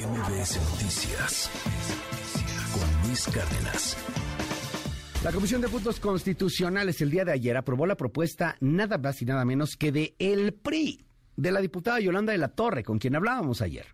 [0.00, 1.50] MBS Noticias
[2.72, 3.96] con Luis Cárdenas.
[5.22, 9.26] La Comisión de Puntos Constitucionales el día de ayer aprobó la propuesta nada más y
[9.26, 11.04] nada menos que de el PRI,
[11.36, 13.88] de la diputada Yolanda de la Torre, con quien hablábamos ayer.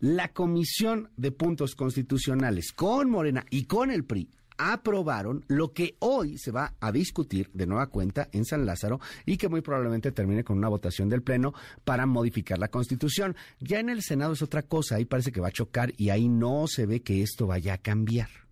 [0.00, 4.28] La Comisión de Puntos Constitucionales con Morena y con el PRI
[4.58, 9.36] aprobaron lo que hoy se va a discutir de nueva cuenta en San Lázaro y
[9.36, 13.36] que muy probablemente termine con una votación del Pleno para modificar la Constitución.
[13.60, 16.28] Ya en el Senado es otra cosa, ahí parece que va a chocar y ahí
[16.28, 18.43] no se ve que esto vaya a cambiar.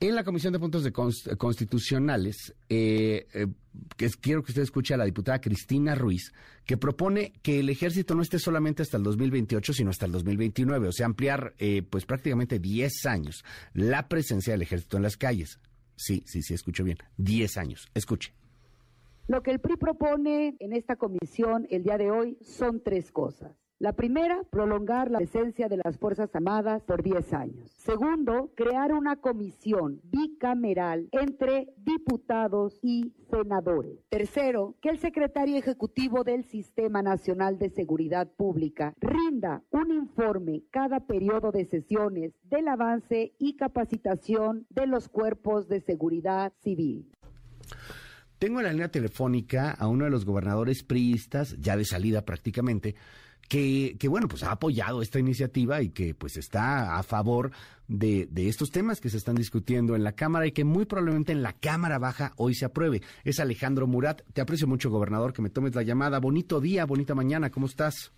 [0.00, 0.86] En la Comisión de Puntos
[1.38, 3.46] Constitucionales, eh, eh,
[4.20, 6.32] quiero que usted escuche a la diputada Cristina Ruiz,
[6.66, 10.88] que propone que el ejército no esté solamente hasta el 2028, sino hasta el 2029,
[10.88, 15.58] o sea, ampliar eh, pues prácticamente 10 años la presencia del ejército en las calles.
[15.96, 16.98] Sí, sí, sí, escucho bien.
[17.18, 17.88] 10 años.
[17.94, 18.32] Escuche.
[19.26, 23.63] Lo que el PRI propone en esta comisión el día de hoy son tres cosas.
[23.84, 27.70] La primera, prolongar la presencia de las Fuerzas Armadas por 10 años.
[27.76, 33.98] Segundo, crear una comisión bicameral entre diputados y senadores.
[34.08, 41.00] Tercero, que el secretario ejecutivo del Sistema Nacional de Seguridad Pública rinda un informe cada
[41.00, 47.12] periodo de sesiones del avance y capacitación de los cuerpos de seguridad civil.
[48.38, 52.94] Tengo en la línea telefónica a uno de los gobernadores priistas, ya de salida prácticamente,
[53.48, 57.50] que, bueno, pues ha apoyado esta iniciativa y que pues está a favor
[57.88, 61.32] de, de, estos temas que se están discutiendo en la Cámara y que muy probablemente
[61.32, 63.02] en la Cámara Baja hoy se apruebe.
[63.24, 64.22] Es Alejandro Murat.
[64.32, 66.18] Te aprecio mucho, gobernador, que me tomes la llamada.
[66.18, 67.50] Bonito día, bonita mañana.
[67.50, 68.12] ¿Cómo estás?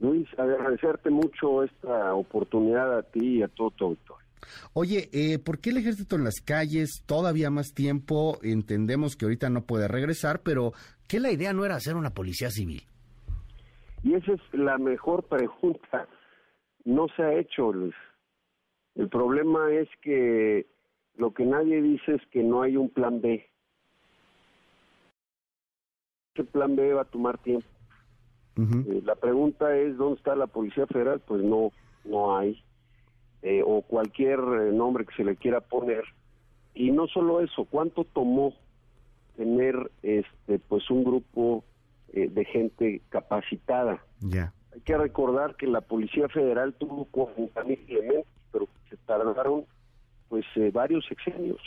[0.00, 4.26] Luis, agradecerte mucho esta oportunidad a ti y a todo tu auditorio.
[4.72, 8.38] Oye, eh, ¿por qué el ejército en las calles todavía más tiempo?
[8.42, 10.72] Entendemos que ahorita no puede regresar, pero
[11.06, 12.82] ¿qué la idea no era hacer una policía civil?
[14.02, 16.08] Y esa es la mejor pregunta.
[16.84, 17.94] No se ha hecho, Luis.
[18.94, 20.66] El problema es que
[21.16, 23.48] lo que nadie dice es que no hay un plan B.
[26.34, 27.66] Ese plan B va a tomar tiempo.
[28.56, 31.70] Eh, la pregunta es dónde está la Policía Federal, pues no,
[32.04, 32.62] no hay.
[33.42, 36.04] Eh, o cualquier eh, nombre que se le quiera poner.
[36.74, 38.54] Y no solo eso, ¿cuánto tomó
[39.36, 41.64] tener este pues un grupo
[42.14, 44.04] eh, de gente capacitada.
[44.20, 44.52] Ya.
[44.74, 49.64] Hay que recordar que la Policía Federal tuvo 40 mil elementos, pero se tardaron
[50.28, 51.60] pues eh, varios sexenios.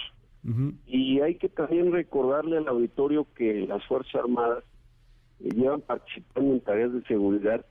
[0.85, 4.63] Y hay que también recordarle al auditorio que las Fuerzas Armadas
[5.39, 7.65] eh, llevan participando en tareas de seguridad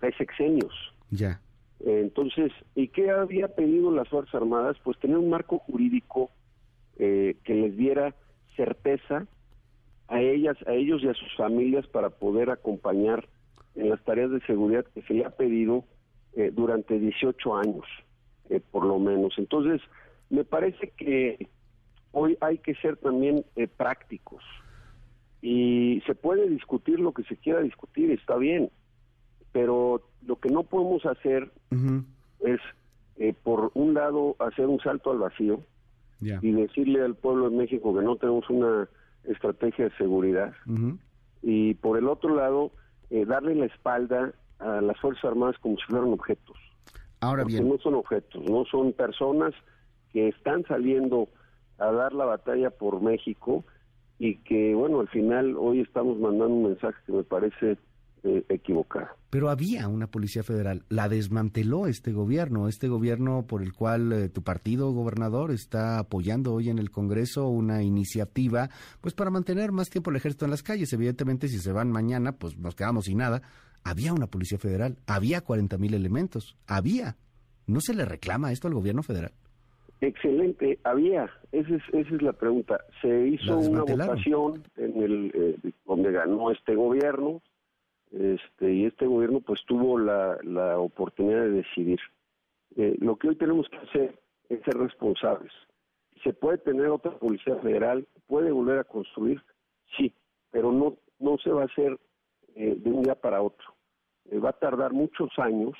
[0.00, 0.74] tres sexenios.
[1.10, 1.40] Ya.
[1.78, 4.76] entonces, ¿y qué había pedido las Fuerzas Armadas?
[4.82, 6.30] Pues tener un marco jurídico
[6.96, 8.12] que les diera
[8.56, 9.26] certeza
[10.08, 13.28] a ellas, a ellos y a sus familias para poder acompañar
[13.74, 15.84] en las tareas de seguridad que se le ha pedido
[16.34, 17.84] eh, durante 18 años,
[18.48, 19.34] eh, por lo menos.
[19.38, 19.80] Entonces,
[20.30, 21.48] me parece que
[22.12, 24.42] hoy hay que ser también eh, prácticos.
[25.40, 28.70] Y se puede discutir lo que se quiera discutir, está bien,
[29.50, 31.50] pero lo que no podemos hacer
[32.40, 32.60] es,
[33.42, 35.60] por un lado, hacer un salto al vacío
[36.20, 38.88] y decirle al pueblo de México que no tenemos una
[39.24, 40.52] estrategia de seguridad
[41.42, 42.70] y por el otro lado
[43.10, 46.56] eh, darle la espalda a las Fuerzas Armadas como si fueran objetos.
[47.20, 47.68] Ahora bien.
[47.68, 49.54] No son objetos, no son personas
[50.12, 51.28] que están saliendo
[51.78, 53.64] a dar la batalla por México
[54.18, 57.76] y que, bueno, al final hoy estamos mandando un mensaje que me parece
[58.22, 59.16] eh, equivocada.
[59.32, 64.28] Pero había una policía federal, la desmanteló este gobierno, este gobierno por el cual eh,
[64.28, 68.68] tu partido gobernador está apoyando hoy en el Congreso una iniciativa,
[69.00, 70.92] pues para mantener más tiempo el ejército en las calles.
[70.92, 73.40] Evidentemente, si se van mañana, pues nos quedamos sin nada.
[73.82, 77.16] Había una policía federal, había 40 mil elementos, había.
[77.66, 79.32] ¿No se le reclama esto al gobierno federal?
[80.02, 81.30] Excelente, había.
[81.52, 82.84] Esa es, esa es la pregunta.
[83.00, 87.40] Se hizo una votación en el eh, donde ganó este gobierno
[88.12, 92.00] este, y este gobierno pues tuvo la, oportunidad de decidir.
[92.76, 95.52] Eh, lo que hoy tenemos que hacer es ser responsables.
[96.22, 98.06] ¿Se puede tener otra policía federal?
[98.26, 99.42] ¿Puede volver a construir?
[99.96, 100.12] Sí,
[100.50, 101.98] pero no, no se va a hacer
[102.54, 103.66] eh, de un día para otro.
[104.30, 105.72] Eh, va a tardar muchos años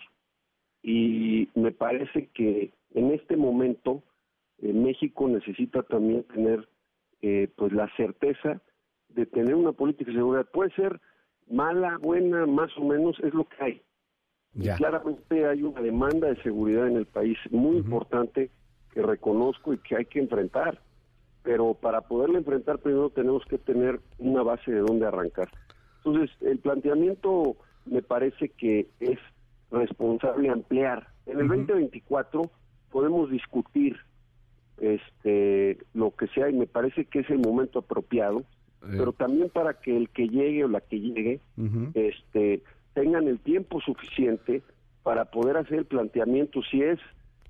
[0.82, 4.02] y me parece que en este momento
[4.58, 6.68] México necesita también tener
[7.56, 8.60] pues la certeza
[9.08, 10.46] de tener una política de seguridad.
[10.52, 11.00] Puede ser
[11.52, 13.82] mala, buena, más o menos, es lo que hay.
[14.76, 18.50] claramente hay una demanda de seguridad en el país muy importante
[18.92, 20.80] que reconozco y que hay que enfrentar.
[21.42, 25.48] Pero para poderla enfrentar primero tenemos que tener una base de dónde arrancar.
[25.98, 29.18] Entonces, el planteamiento me parece que es
[29.70, 31.08] responsable ampliar.
[31.26, 32.50] En el 2024
[32.90, 33.96] podemos discutir
[34.78, 38.44] este lo que sea y me parece que es el momento apropiado,
[38.84, 38.94] eh.
[38.96, 41.40] pero también para que el que llegue o la que llegue
[41.94, 42.62] este
[42.94, 44.62] tengan el tiempo suficiente
[45.02, 46.98] para poder hacer el planteamiento si es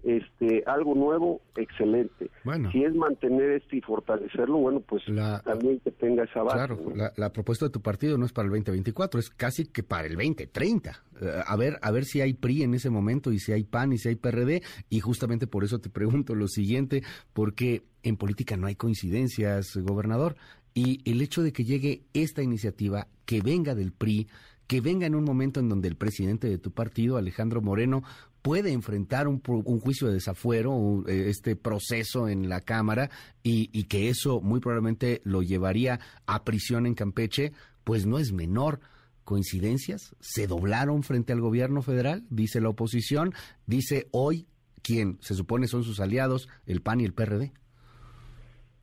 [0.02, 2.30] este algo nuevo, excelente.
[2.72, 5.02] Si es mantener esto y fortalecerlo, bueno, pues
[5.44, 6.56] también que tenga esa base.
[6.56, 10.08] Claro, la, propuesta de tu partido no es para el 2024, es casi que para
[10.08, 10.90] el 2030.
[11.20, 13.92] Eh, a ver, a ver si hay PRI en ese momento y si hay PAN
[13.92, 17.02] y si hay PRD y justamente por eso te pregunto lo siguiente,
[17.32, 20.34] porque en política no hay coincidencias, gobernador,
[20.74, 24.28] y el hecho de que llegue esta iniciativa que venga del PRI
[24.72, 28.02] que venga en un momento en donde el presidente de tu partido, Alejandro Moreno,
[28.40, 33.10] puede enfrentar un, juicio de desafuero, eh, este proceso en la Cámara,
[33.42, 37.52] y, que eso muy probablemente lo llevaría a prisión en Campeche,
[37.84, 38.80] pues no es menor.
[39.24, 40.16] ¿Coincidencias?
[40.20, 42.24] ¿Se doblaron frente al gobierno federal?
[42.30, 43.34] Dice la oposición.
[43.66, 44.46] Dice hoy
[44.82, 47.52] quien se supone son sus aliados, el PAN y el PRD.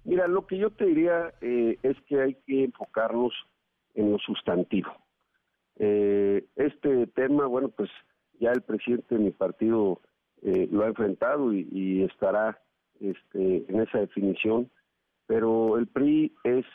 [0.05, 3.33] Mira, lo que yo te diría eh, es que hay que enfocarnos
[3.95, 4.91] en lo sustantivo.
[5.77, 7.89] Eh, este tema, bueno, pues
[8.39, 10.01] ya el presidente de mi partido
[10.41, 12.59] eh, lo ha enfrentado y, estará
[12.99, 14.69] este, en esa definición,
[15.25, 16.65] pero el PRI es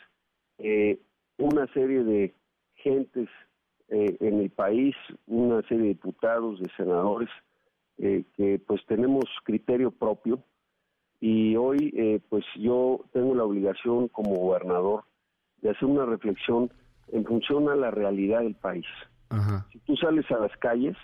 [0.57, 0.99] eh,
[1.37, 2.33] una serie de
[2.75, 3.29] gentes
[3.87, 4.95] en el país,
[5.27, 7.29] una serie de diputados, de senadores,
[7.97, 10.39] que pues tenemos criterio propio
[11.27, 15.05] y hoy pues yo tengo la obligación como gobernador
[15.63, 16.69] de hacer una reflexión
[17.07, 18.85] en función a la realidad del país.
[19.71, 20.95] Si tú sales a las calles,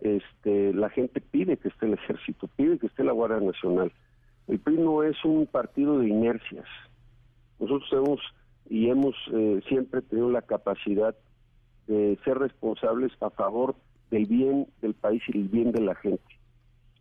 [0.00, 3.92] este, la gente pide que esté el ejército, pide que esté la Guardia Nacional.
[4.48, 6.66] El PRI no es un partido de inercias.
[7.60, 8.20] Nosotros hemos
[8.68, 11.14] y hemos eh, siempre tenido la capacidad
[11.86, 13.76] de ser responsables a favor
[14.10, 16.33] del bien del país y el bien de la gente.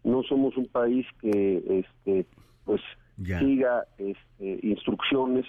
[0.04, 2.26] No somos un país que este
[2.66, 2.82] pues
[3.26, 5.46] siga este, instrucciones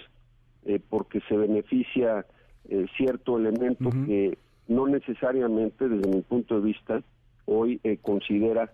[0.65, 2.25] eh, porque se beneficia
[2.69, 4.37] eh, cierto elemento que
[4.67, 7.03] no necesariamente desde mi punto de vista
[7.45, 8.71] hoy eh, considera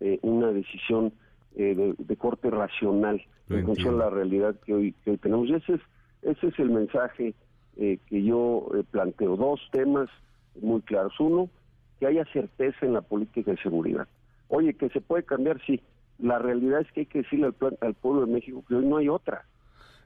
[0.00, 1.12] eh, una decisión
[1.56, 5.48] eh, de, corte racional en función de la realidad que hoy, que hoy tenemos.
[5.48, 5.80] Y ese es,
[6.22, 7.34] ese es el mensaje
[7.76, 9.36] que yo planteo.
[9.36, 10.08] Dos temas
[10.60, 11.18] muy claros.
[11.18, 11.48] Uno,
[11.98, 14.06] que haya certeza en la política de seguridad.
[14.54, 15.82] Oye, que se puede cambiar, sí.
[16.18, 18.98] La realidad es que hay que decirle al, al pueblo de México que hoy no
[18.98, 19.46] hay otra.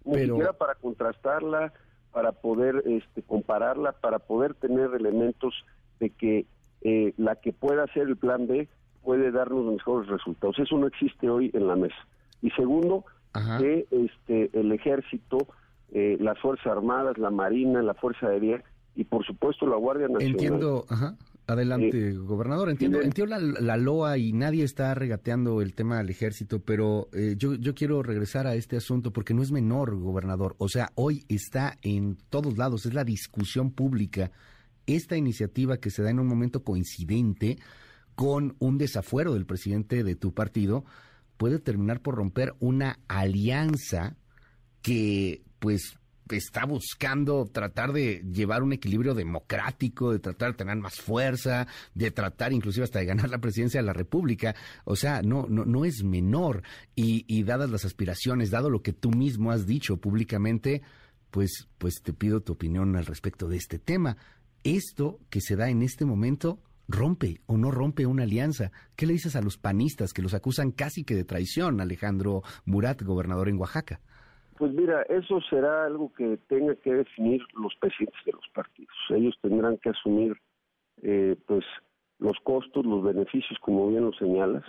[0.04, 1.72] Ni siquiera para contrastarla,
[2.12, 5.52] para poder este, compararla, para poder tener elementos
[5.98, 6.46] de que
[6.82, 8.68] eh, la que pueda hacer el plan B
[9.02, 10.56] puede darnos los mejores resultados.
[10.60, 12.06] Eso no existe hoy en la mesa.
[12.40, 13.04] Y segundo,
[13.58, 15.48] que este, el ejército,
[15.90, 18.62] eh, las Fuerzas Armadas, la Marina, la Fuerza Aérea
[18.94, 20.30] y por supuesto la Guardia Nacional.
[20.30, 21.16] Entiendo, ajá.
[21.46, 22.70] Adelante, eh, gobernador.
[22.70, 27.74] Entiendo, entiendo la, LOA y nadie está regateando el tema del ejército, pero yo, yo
[27.74, 30.56] quiero regresar a este asunto porque no es menor, gobernador.
[30.58, 34.32] O sea, hoy está en todos lados, es la discusión pública
[34.86, 37.58] esta iniciativa que se da en un momento coincidente
[38.14, 40.84] con un desafuero del presidente de tu partido
[41.36, 44.16] puede terminar por romper una alianza
[44.80, 45.98] que pues
[46.30, 52.10] está buscando tratar de llevar un equilibrio democrático, de tratar de tener más fuerza, de
[52.10, 54.54] tratar inclusive hasta de ganar la presidencia de la República.
[54.84, 56.62] O sea, no, no, no es menor.
[56.94, 60.82] Y, y dadas las aspiraciones, dado lo que tú mismo has dicho públicamente,
[61.30, 64.16] pues, pues te pido tu opinión al respecto de este tema
[64.66, 68.72] esto que se da en este momento rompe o no rompe una alianza.
[68.96, 73.02] ¿Qué le dices a los panistas que los acusan casi que de traición, Alejandro Murat,
[73.02, 74.00] gobernador en Oaxaca?
[74.58, 78.94] Pues mira, eso será algo que tenga que definir los presidentes de los partidos.
[79.10, 80.34] Ellos tendrán que asumir
[81.02, 81.64] eh, pues
[82.18, 84.64] los costos, los beneficios, como bien lo señalas.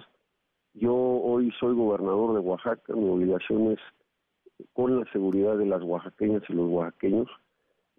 [0.74, 3.80] Yo hoy soy gobernador de Oaxaca, mi obligación es
[4.74, 7.30] con la seguridad de las oaxaqueñas y los oaxaqueños,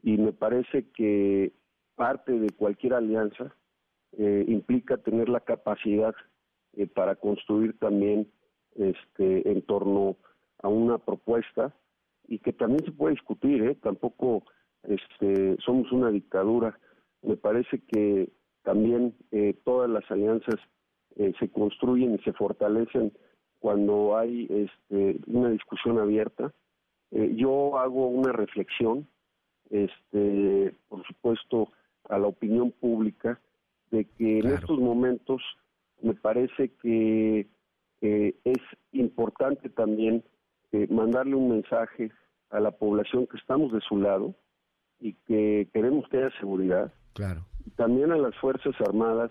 [0.02, 1.52] y me parece que
[1.94, 3.54] parte de cualquier alianza
[4.12, 6.14] eh, implica tener la capacidad
[6.74, 8.30] eh, para construir también
[8.76, 10.16] este en torno
[10.62, 11.74] a una propuesta
[12.26, 13.74] y que también se puede discutir, ¿eh?
[13.76, 14.44] tampoco
[14.82, 16.78] este, somos una dictadura.
[17.22, 18.30] Me parece que
[18.62, 20.56] también eh, todas las alianzas
[21.40, 23.12] se construyen y se fortalecen
[23.58, 26.54] cuando hay este, una discusión abierta.
[27.10, 29.08] yo hago una reflexión,
[29.70, 31.72] este, por supuesto,
[32.08, 33.40] a la opinión pública
[33.90, 35.42] de que en estos momentos
[36.02, 37.48] me parece que
[38.00, 38.62] es
[38.92, 40.22] importante también
[40.72, 42.10] eh, mandarle un mensaje
[42.50, 44.34] a la población que estamos de su lado
[45.00, 46.92] y que queremos que haya seguridad.
[47.14, 47.44] Claro.
[47.66, 49.30] Y también a las Fuerzas Armadas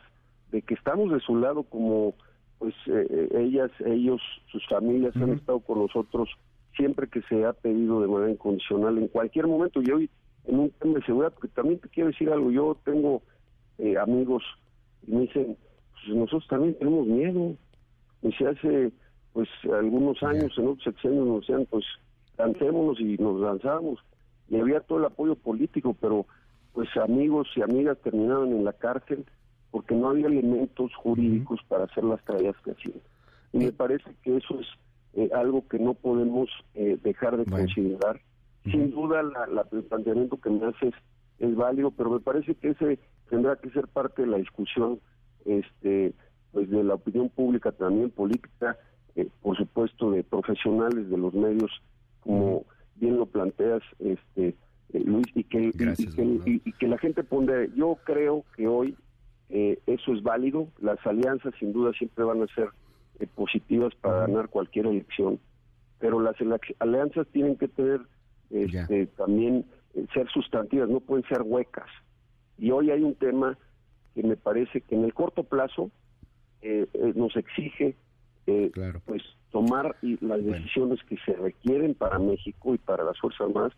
[0.52, 2.16] de que estamos de su lado como
[2.60, 6.30] pues eh, ellas, ellos, sus familias han estado con nosotros
[6.76, 10.10] siempre que se ha pedido de manera incondicional en cualquier momento y hoy
[10.46, 13.22] en un tema de seguridad, porque también te quiero decir algo, yo tengo
[13.78, 14.44] eh, amigos
[15.06, 15.58] y me dicen,
[15.92, 17.56] pues nosotros también tenemos miedo.
[18.24, 18.92] Y se hace
[19.38, 21.86] pues algunos años, en otros sexenios nos decían, pues
[22.40, 24.00] lancémonos y nos lanzamos.
[24.50, 26.26] Y había todo el apoyo político, pero
[26.74, 29.28] pues amigos y amigas terminaban en la cárcel
[29.70, 33.00] porque no había elementos jurídicos para hacer las tareas que hacían.
[33.54, 34.66] Y me parece que eso es
[35.14, 38.20] eh, algo que no podemos eh, dejar de considerar.
[38.64, 40.96] Sin duda, la, el planteamiento que me haces
[41.38, 42.98] es válido, pero me parece que ese
[43.30, 45.00] tendrá que ser parte de la discusión
[45.46, 46.16] este
[46.52, 48.80] pues de la opinión pública también política
[49.18, 51.72] eh, por supuesto de profesionales de los medios
[52.22, 52.64] como
[52.96, 54.56] bien lo planteas este
[54.94, 55.72] Luis y que,
[56.46, 58.96] y, que la gente pone yo creo que hoy
[59.50, 62.70] eso es válido las alianzas sin duda siempre van a ser
[63.20, 65.40] eh, positivas para ganar cualquier elección,
[65.98, 66.36] pero las
[66.78, 68.02] alianzas tienen que tener
[68.52, 71.90] este, también eh, ser sustantivas, no pueden ser huecas.
[72.60, 73.58] Y hoy hay un tema
[74.14, 75.90] que me parece que en el corto plazo
[76.62, 77.96] eh, nos exige
[79.06, 83.74] pues tomar las decisiones que se requieren para México y para las Fuerzas Armadas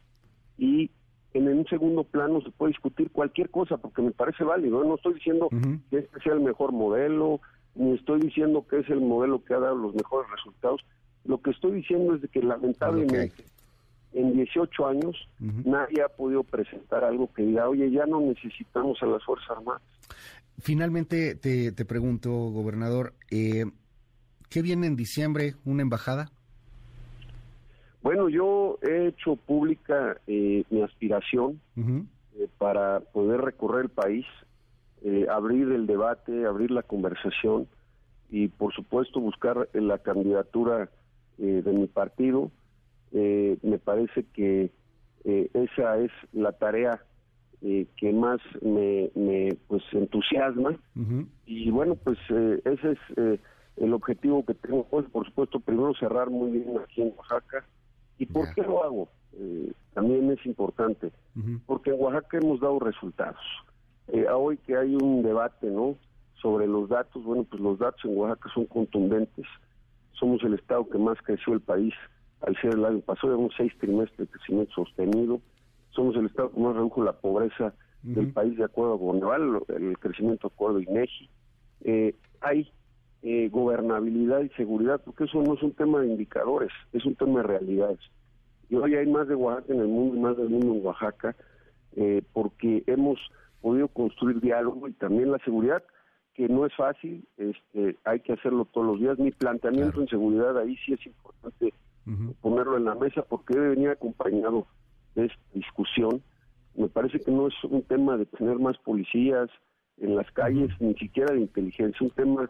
[0.58, 0.92] y
[1.34, 4.84] en un segundo plano se puede discutir cualquier cosa porque me parece válido.
[4.84, 5.50] No estoy diciendo
[5.90, 7.40] que este sea el mejor modelo,
[7.76, 10.82] ni estoy diciendo que es el modelo que ha dado los mejores resultados.
[11.26, 13.44] Lo que estoy diciendo es de que lamentablemente
[14.14, 19.06] en 18 años nadie ha podido presentar algo que diga, oye, ya no necesitamos a
[19.06, 19.84] las Fuerzas Armadas.
[20.58, 23.66] Finalmente te, te pregunto, gobernador, eh,
[24.50, 25.56] ¿qué viene en diciembre?
[25.65, 26.32] ¿Una embajada?
[28.01, 34.25] Bueno, yo he hecho pública eh, mi aspiración eh, para poder recorrer el país
[35.03, 37.68] eh, abrir el debate, abrir la conversación
[38.29, 40.89] y por supuesto buscar la candidatura
[41.38, 42.51] eh, de mi partido.
[43.12, 44.72] Me parece que
[45.24, 47.01] esa es la tarea
[47.62, 49.10] que más me,
[49.68, 50.77] pues entusiasma
[51.48, 52.20] y bueno pues
[52.65, 53.39] ese es
[53.80, 57.66] el objetivo que tengo hoy por supuesto primero cerrar muy bien aquí en Oaxaca
[58.18, 59.08] y por qué lo hago
[59.94, 61.12] también es importante
[61.66, 63.40] porque en Oaxaca hemos dado resultados
[64.12, 65.96] eh, hoy que hay un debate, ¿no?
[66.42, 69.46] Sobre los datos, bueno, pues los datos en Oaxaca son contundentes.
[70.14, 71.94] Somos el estado que más creció el país
[72.42, 75.42] al ser el año pasado, llevamos seis trimestres de crecimiento sostenido.
[75.92, 80.00] Somos el estado que más redujo la pobreza del país de acuerdo a Boneval, el
[80.00, 81.30] crecimiento de acuerdo a INEGI.
[81.82, 82.72] Eh, hay
[83.22, 87.42] eh, gobernabilidad y seguridad, porque eso no es un tema de indicadores, es un tema
[87.42, 88.00] de realidades.
[88.70, 91.36] Y hoy hay más de Oaxaca en el mundo y más del mundo en Oaxaca,
[91.96, 93.20] eh, porque hemos
[93.62, 95.84] podido construir diálogo y también la seguridad,
[96.34, 99.20] que no es fácil, este, hay que hacerlo todos los días.
[99.20, 101.74] Mi planteamiento en seguridad ahí sí es importante
[102.42, 104.66] ponerlo en la mesa porque debe venir acompañado
[105.16, 106.24] de esta discusión.
[106.76, 109.50] Me parece que no es un tema de tener más policías
[109.98, 112.50] en las calles, ni siquiera de inteligencia, un tema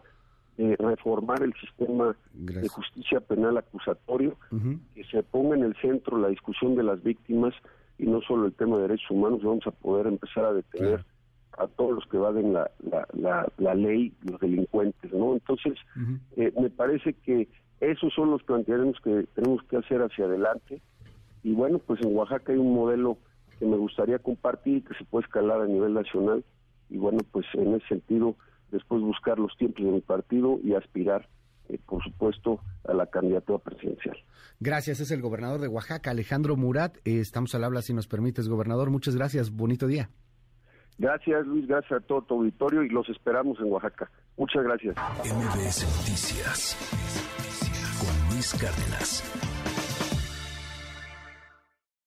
[0.68, 4.36] de reformar el sistema de justicia penal acusatorio,
[4.94, 7.54] que se ponga en el centro la discusión de las víctimas
[7.98, 11.04] y no solo el tema de derechos humanos, vamos a poder empezar a detener
[11.58, 15.34] a todos los que vaden la, la, la, ley, los delincuentes, ¿no?
[15.34, 15.74] Entonces,
[16.36, 17.48] eh, me parece que
[17.80, 20.80] esos son los planteamientos que tenemos que hacer hacia adelante.
[21.42, 23.18] Y bueno, pues en Oaxaca hay un modelo
[23.58, 26.44] que me gustaría compartir y que se puede escalar a nivel nacional.
[26.88, 28.36] Y bueno, pues en ese sentido,
[28.70, 31.28] después buscar los tiempos de mi partido y aspirar
[31.70, 34.16] eh, por supuesto, a la candidatura presidencial.
[34.58, 36.96] Gracias, es el gobernador de Oaxaca, Alejandro Murat.
[37.04, 38.90] Eh, estamos al habla, si nos permites, gobernador.
[38.90, 40.10] Muchas gracias, bonito día.
[40.98, 44.10] Gracias, Luis, gracias a todo tu auditorio y los esperamos en Oaxaca.
[44.36, 44.96] Muchas gracias.
[45.24, 46.76] MBS Noticias
[48.00, 49.59] con Luis Cárdenas.